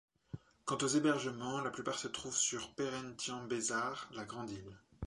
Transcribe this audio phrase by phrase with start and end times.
[0.65, 4.79] Quant aux hébergements, la plupart se trouvent sur Perhentian Besar, la grande île.